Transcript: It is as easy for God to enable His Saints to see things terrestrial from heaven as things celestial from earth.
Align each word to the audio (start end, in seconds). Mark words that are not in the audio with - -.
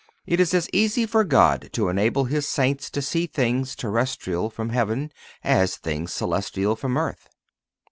It 0.25 0.39
is 0.39 0.55
as 0.55 0.67
easy 0.73 1.05
for 1.05 1.23
God 1.23 1.69
to 1.73 1.87
enable 1.87 2.23
His 2.25 2.47
Saints 2.47 2.89
to 2.89 3.03
see 3.03 3.27
things 3.27 3.75
terrestrial 3.75 4.49
from 4.49 4.69
heaven 4.69 5.11
as 5.43 5.75
things 5.75 6.11
celestial 6.11 6.75
from 6.75 6.97
earth. 6.97 7.29